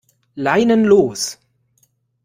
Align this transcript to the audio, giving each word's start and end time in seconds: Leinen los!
Leinen 0.33 0.83
los! 0.89 1.37